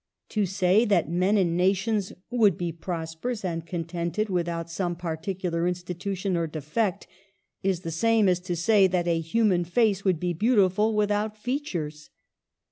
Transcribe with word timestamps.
To 0.29 0.47
say 0.47 0.83
that 0.85 1.11
men 1.11 1.37
and 1.37 1.55
nations 1.55 2.11
would 2.31 2.57
be 2.57 2.71
prosperous 2.71 3.45
and 3.45 3.63
contented 3.67 4.29
without 4.31 4.67
some 4.67 4.95
particular 4.95 5.67
institution 5.67 6.35
or 6.35 6.47
defect, 6.47 7.05
is 7.61 7.81
the 7.81 7.91
same 7.91 8.27
as 8.27 8.39
to 8.39 8.55
say 8.55 8.87
that 8.87 9.07
a 9.07 9.19
human 9.19 9.63
face 9.63 10.03
would 10.03 10.19
be 10.19 10.33
beautiful 10.33 10.95
without 10.95 11.37
features. 11.37 12.09